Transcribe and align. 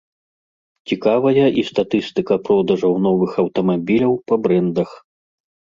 Цікавая 0.91 1.43
і 1.63 1.65
статыстыка 1.69 2.33
продажаў 2.49 2.93
новых 3.09 3.31
аўтамабіляў 3.45 4.13
па 4.29 4.35
брэндах. 4.47 4.89